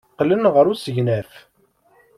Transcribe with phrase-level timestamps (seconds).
[0.11, 1.31] Qqlen ɣer usegnaf.